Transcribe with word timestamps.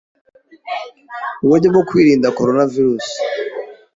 Uburyo 1.43 1.67
bwo 1.73 1.83
kwirinda 1.89 2.33
corona 2.37 2.63
virus 2.73 3.07